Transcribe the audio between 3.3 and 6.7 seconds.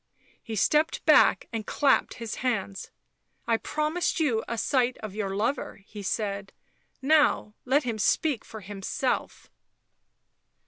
I promised you a sight of your lover," he said."